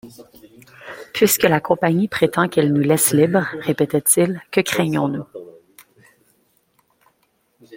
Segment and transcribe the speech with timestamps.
[1.13, 5.27] Puisque la Compagnie prétend qu’elle nous laisse libres, répétait-il, que craignons-nous?